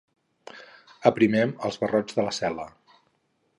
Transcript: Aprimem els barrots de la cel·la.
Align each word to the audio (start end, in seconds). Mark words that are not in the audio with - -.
Aprimem 1.09 1.53
els 1.69 1.79
barrots 1.83 2.19
de 2.21 2.27
la 2.29 2.35
cel·la. 2.41 2.69